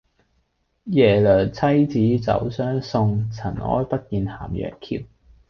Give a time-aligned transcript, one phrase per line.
[0.85, 1.85] 耶娘妻
[2.17, 5.05] 子走相送，塵埃不見咸陽橋。